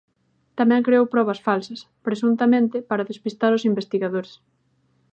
Tamén 0.59 0.85
creou 0.87 1.05
probas 1.13 1.39
falsas, 1.47 1.79
presuntamente, 2.07 2.77
para 2.89 3.07
despistar 3.09 3.51
os 3.57 3.65
investigadores. 3.71 4.31